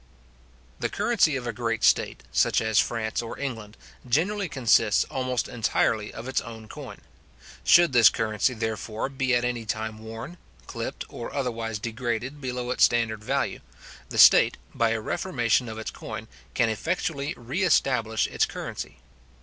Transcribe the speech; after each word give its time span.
The 0.79 0.89
currency 0.89 1.35
of 1.35 1.45
a 1.45 1.53
great 1.53 1.83
state, 1.83 2.23
such 2.31 2.59
as 2.59 2.79
France 2.79 3.21
or 3.21 3.37
England, 3.37 3.77
generally 4.09 4.49
consists 4.49 5.03
almost 5.11 5.47
entirely 5.47 6.11
of 6.11 6.27
its 6.27 6.41
own 6.41 6.67
coin. 6.67 7.01
Should 7.63 7.93
this 7.93 8.09
currency, 8.09 8.55
therefore, 8.55 9.09
be 9.09 9.35
at 9.35 9.45
any 9.45 9.63
time 9.63 9.99
worn, 9.99 10.39
clipt, 10.65 11.03
or 11.07 11.31
otherwise 11.31 11.77
degraded 11.77 12.41
below 12.41 12.71
its 12.71 12.83
standard 12.83 13.23
value, 13.23 13.59
the 14.09 14.17
state, 14.17 14.57
by 14.73 14.89
a 14.89 14.99
reformation 14.99 15.69
of 15.69 15.77
its 15.77 15.91
coin, 15.91 16.27
can 16.55 16.67
effectually 16.67 17.35
re 17.37 17.61
establish 17.61 18.25
its 18.25 18.47
currency. 18.47 18.97